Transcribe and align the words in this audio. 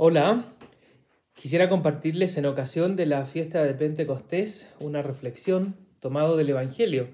Hola, 0.00 0.54
quisiera 1.34 1.68
compartirles 1.68 2.36
en 2.36 2.46
ocasión 2.46 2.94
de 2.94 3.04
la 3.04 3.26
fiesta 3.26 3.64
de 3.64 3.74
Pentecostés 3.74 4.72
una 4.78 5.02
reflexión 5.02 5.74
tomado 5.98 6.36
del 6.36 6.50
Evangelio 6.50 7.08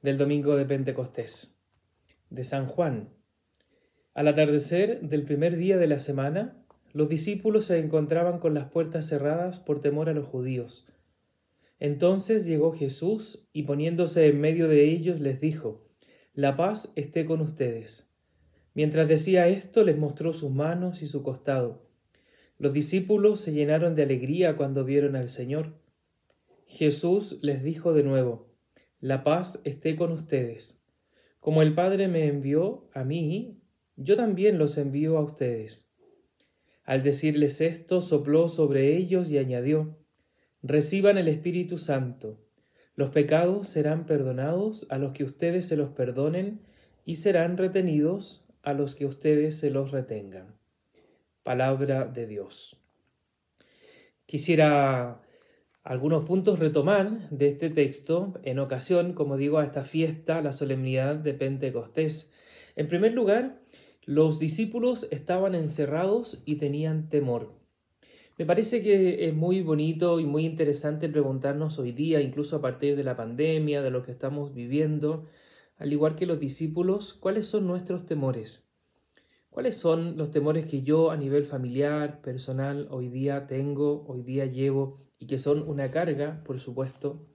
del 0.00 0.16
domingo 0.16 0.56
de 0.56 0.64
Pentecostés, 0.64 1.54
de 2.30 2.44
San 2.44 2.64
Juan. 2.64 3.10
Al 4.14 4.28
atardecer 4.28 5.02
del 5.02 5.24
primer 5.24 5.58
día 5.58 5.76
de 5.76 5.86
la 5.86 5.98
semana, 5.98 6.64
los 6.94 7.06
discípulos 7.10 7.66
se 7.66 7.78
encontraban 7.78 8.38
con 8.38 8.54
las 8.54 8.70
puertas 8.70 9.06
cerradas 9.06 9.58
por 9.58 9.82
temor 9.82 10.08
a 10.08 10.14
los 10.14 10.26
judíos. 10.26 10.86
Entonces 11.80 12.46
llegó 12.46 12.72
Jesús 12.72 13.46
y 13.52 13.64
poniéndose 13.64 14.26
en 14.28 14.40
medio 14.40 14.68
de 14.68 14.84
ellos 14.84 15.20
les 15.20 15.38
dijo, 15.38 15.86
La 16.32 16.56
paz 16.56 16.94
esté 16.96 17.26
con 17.26 17.42
ustedes. 17.42 18.10
Mientras 18.72 19.06
decía 19.06 19.48
esto 19.48 19.84
les 19.84 19.98
mostró 19.98 20.32
sus 20.32 20.50
manos 20.50 21.02
y 21.02 21.06
su 21.06 21.22
costado. 21.22 21.91
Los 22.62 22.72
discípulos 22.72 23.40
se 23.40 23.52
llenaron 23.52 23.96
de 23.96 24.04
alegría 24.04 24.56
cuando 24.56 24.84
vieron 24.84 25.16
al 25.16 25.30
Señor. 25.30 25.72
Jesús 26.64 27.40
les 27.42 27.64
dijo 27.64 27.92
de 27.92 28.04
nuevo, 28.04 28.52
La 29.00 29.24
paz 29.24 29.60
esté 29.64 29.96
con 29.96 30.12
ustedes. 30.12 30.80
Como 31.40 31.62
el 31.62 31.74
Padre 31.74 32.06
me 32.06 32.28
envió 32.28 32.88
a 32.94 33.02
mí, 33.02 33.58
yo 33.96 34.14
también 34.14 34.58
los 34.58 34.78
envío 34.78 35.18
a 35.18 35.24
ustedes. 35.24 35.90
Al 36.84 37.02
decirles 37.02 37.60
esto, 37.60 38.00
sopló 38.00 38.48
sobre 38.48 38.96
ellos 38.96 39.28
y 39.28 39.38
añadió, 39.38 39.98
Reciban 40.62 41.18
el 41.18 41.26
Espíritu 41.26 41.78
Santo. 41.78 42.38
Los 42.94 43.10
pecados 43.10 43.66
serán 43.66 44.06
perdonados 44.06 44.86
a 44.88 44.98
los 44.98 45.14
que 45.14 45.24
ustedes 45.24 45.66
se 45.66 45.76
los 45.76 45.90
perdonen 45.90 46.60
y 47.04 47.16
serán 47.16 47.56
retenidos 47.56 48.46
a 48.62 48.72
los 48.72 48.94
que 48.94 49.06
ustedes 49.06 49.56
se 49.56 49.70
los 49.70 49.90
retengan 49.90 50.61
palabra 51.42 52.04
de 52.04 52.26
Dios. 52.26 52.76
Quisiera 54.26 55.20
algunos 55.82 56.24
puntos 56.24 56.58
retomar 56.58 57.28
de 57.30 57.48
este 57.48 57.68
texto 57.68 58.34
en 58.44 58.58
ocasión, 58.60 59.14
como 59.14 59.36
digo, 59.36 59.58
a 59.58 59.64
esta 59.64 59.82
fiesta, 59.82 60.40
la 60.40 60.52
solemnidad 60.52 61.16
de 61.16 61.34
Pentecostés. 61.34 62.32
En 62.76 62.86
primer 62.86 63.12
lugar, 63.12 63.60
los 64.04 64.38
discípulos 64.38 65.08
estaban 65.10 65.54
encerrados 65.54 66.42
y 66.44 66.56
tenían 66.56 67.08
temor. 67.08 67.54
Me 68.38 68.46
parece 68.46 68.82
que 68.82 69.28
es 69.28 69.34
muy 69.34 69.60
bonito 69.60 70.18
y 70.18 70.24
muy 70.24 70.46
interesante 70.46 71.08
preguntarnos 71.08 71.78
hoy 71.78 71.92
día, 71.92 72.20
incluso 72.20 72.56
a 72.56 72.60
partir 72.62 72.96
de 72.96 73.04
la 73.04 73.16
pandemia, 73.16 73.82
de 73.82 73.90
lo 73.90 74.02
que 74.02 74.12
estamos 74.12 74.54
viviendo, 74.54 75.26
al 75.76 75.92
igual 75.92 76.14
que 76.14 76.26
los 76.26 76.40
discípulos, 76.40 77.12
cuáles 77.12 77.46
son 77.46 77.66
nuestros 77.66 78.06
temores. 78.06 78.71
¿Cuáles 79.52 79.76
son 79.76 80.16
los 80.16 80.30
temores 80.30 80.64
que 80.64 80.80
yo 80.80 81.10
a 81.10 81.16
nivel 81.18 81.44
familiar, 81.44 82.22
personal, 82.22 82.88
hoy 82.90 83.10
día 83.10 83.46
tengo, 83.46 84.02
hoy 84.08 84.22
día 84.22 84.46
llevo 84.46 85.02
y 85.18 85.26
que 85.26 85.38
son 85.38 85.68
una 85.68 85.90
carga, 85.90 86.42
por 86.42 86.58
supuesto? 86.58 87.26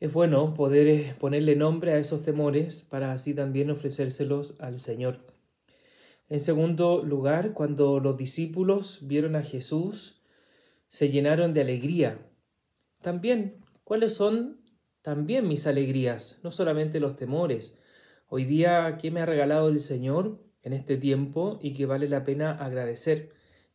Es 0.00 0.10
bueno 0.10 0.54
poder 0.54 0.88
eh, 0.88 1.14
ponerle 1.20 1.56
nombre 1.56 1.92
a 1.92 1.98
esos 1.98 2.22
temores 2.22 2.84
para 2.84 3.12
así 3.12 3.34
también 3.34 3.70
ofrecérselos 3.70 4.56
al 4.60 4.78
Señor. 4.78 5.26
En 6.30 6.40
segundo 6.40 7.02
lugar, 7.04 7.52
cuando 7.52 8.00
los 8.00 8.16
discípulos 8.16 9.00
vieron 9.02 9.36
a 9.36 9.42
Jesús, 9.42 10.22
se 10.88 11.10
llenaron 11.10 11.52
de 11.52 11.60
alegría. 11.60 12.18
También, 13.02 13.62
¿cuáles 13.84 14.14
son 14.14 14.62
también 15.02 15.48
mis 15.48 15.66
alegrías? 15.66 16.40
No 16.42 16.50
solamente 16.50 16.98
los 16.98 17.14
temores. 17.16 17.78
Hoy 18.26 18.46
día, 18.46 18.96
¿qué 18.98 19.10
me 19.10 19.20
ha 19.20 19.26
regalado 19.26 19.68
el 19.68 19.82
Señor? 19.82 20.53
En 20.64 20.72
este 20.72 20.96
tiempo 20.96 21.58
y 21.62 21.74
que 21.74 21.86
vale 21.86 22.08
la 22.08 22.24
pena 22.24 22.50
agradecer 22.50 23.30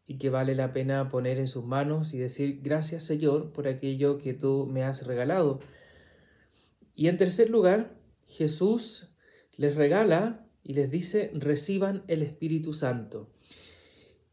y 0.06 0.18
que 0.18 0.30
vale 0.30 0.56
la 0.56 0.74
pena 0.74 1.08
poner 1.10 1.38
en 1.38 1.48
sus 1.48 1.64
manos 1.64 2.14
y 2.14 2.18
decir 2.18 2.60
gracias 2.64 3.04
Señor 3.04 3.52
por 3.54 3.68
aquello 3.68 4.18
que 4.18 4.34
tú 4.34 4.66
me 4.66 4.84
has 4.84 5.06
regalado. 5.06 5.60
Y 6.96 7.08
en 7.08 7.18
tercer 7.18 7.50
lugar, 7.50 7.96
Jesús 8.26 9.14
les 9.56 9.76
regala 9.76 10.46
y 10.64 10.74
les 10.74 10.90
dice 10.90 11.32
reciban 11.34 12.04
el 12.08 12.24
Espíritu 12.24 12.74
Santo. 12.74 13.30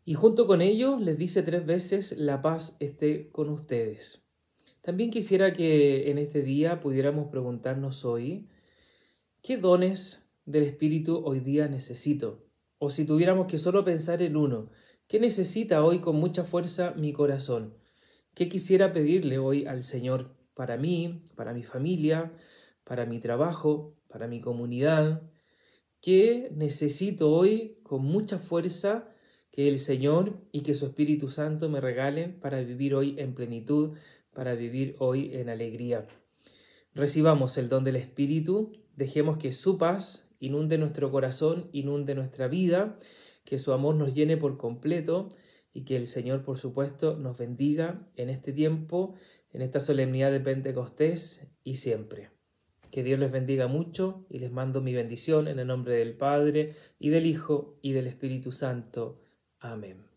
Y 0.04 0.14
junto 0.14 0.46
con 0.46 0.62
ello 0.62 0.98
les 0.98 1.18
dice 1.18 1.42
tres 1.42 1.66
veces 1.66 2.16
la 2.16 2.40
paz 2.40 2.76
esté 2.80 3.28
con 3.30 3.50
ustedes. 3.50 4.24
También 4.80 5.10
quisiera 5.10 5.52
que 5.52 6.10
en 6.10 6.18
este 6.18 6.42
día 6.42 6.80
pudiéramos 6.80 7.28
preguntarnos 7.28 8.04
hoy, 8.04 8.48
¿qué 9.42 9.56
dones 9.56 10.25
del 10.46 10.62
Espíritu 10.62 11.22
hoy 11.24 11.40
día 11.40 11.68
necesito? 11.68 12.46
O 12.78 12.90
si 12.90 13.04
tuviéramos 13.04 13.48
que 13.48 13.58
solo 13.58 13.84
pensar 13.84 14.22
en 14.22 14.36
uno, 14.36 14.70
¿qué 15.08 15.18
necesita 15.20 15.84
hoy 15.84 15.98
con 15.98 16.16
mucha 16.16 16.44
fuerza 16.44 16.94
mi 16.96 17.12
corazón? 17.12 17.74
¿Qué 18.32 18.48
quisiera 18.48 18.92
pedirle 18.92 19.38
hoy 19.38 19.66
al 19.66 19.82
Señor 19.82 20.36
para 20.54 20.76
mí, 20.76 21.24
para 21.34 21.52
mi 21.52 21.64
familia, 21.64 22.32
para 22.84 23.04
mi 23.06 23.18
trabajo, 23.18 23.96
para 24.08 24.28
mi 24.28 24.40
comunidad? 24.40 25.22
¿Qué 26.00 26.50
necesito 26.54 27.32
hoy 27.32 27.80
con 27.82 28.02
mucha 28.02 28.38
fuerza 28.38 29.08
que 29.50 29.68
el 29.68 29.80
Señor 29.80 30.38
y 30.52 30.60
que 30.60 30.74
su 30.74 30.86
Espíritu 30.86 31.30
Santo 31.30 31.68
me 31.68 31.80
regalen 31.80 32.38
para 32.38 32.60
vivir 32.60 32.94
hoy 32.94 33.16
en 33.18 33.34
plenitud, 33.34 33.96
para 34.32 34.54
vivir 34.54 34.94
hoy 34.98 35.34
en 35.34 35.48
alegría? 35.48 36.06
Recibamos 36.94 37.58
el 37.58 37.68
don 37.68 37.84
del 37.84 37.96
Espíritu, 37.96 38.72
dejemos 38.94 39.38
que 39.38 39.52
su 39.52 39.78
paz 39.78 40.25
inunde 40.38 40.78
nuestro 40.78 41.10
corazón, 41.10 41.68
inunde 41.72 42.14
nuestra 42.14 42.48
vida, 42.48 42.98
que 43.44 43.58
su 43.58 43.72
amor 43.72 43.94
nos 43.94 44.14
llene 44.14 44.36
por 44.36 44.58
completo 44.58 45.30
y 45.72 45.84
que 45.84 45.96
el 45.96 46.06
Señor, 46.06 46.42
por 46.42 46.58
supuesto, 46.58 47.16
nos 47.16 47.36
bendiga 47.38 48.08
en 48.16 48.30
este 48.30 48.52
tiempo, 48.52 49.14
en 49.52 49.62
esta 49.62 49.80
solemnidad 49.80 50.32
de 50.32 50.40
Pentecostés 50.40 51.48
y 51.62 51.76
siempre. 51.76 52.30
Que 52.90 53.02
Dios 53.02 53.18
les 53.18 53.30
bendiga 53.30 53.66
mucho 53.66 54.24
y 54.30 54.38
les 54.38 54.50
mando 54.50 54.80
mi 54.80 54.94
bendición 54.94 55.48
en 55.48 55.58
el 55.58 55.66
nombre 55.66 55.94
del 55.94 56.16
Padre 56.16 56.74
y 56.98 57.10
del 57.10 57.26
Hijo 57.26 57.78
y 57.82 57.92
del 57.92 58.06
Espíritu 58.06 58.52
Santo. 58.52 59.20
Amén. 59.60 60.15